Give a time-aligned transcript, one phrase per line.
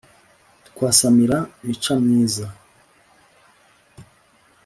[0.67, 2.45] twasamira micomyiza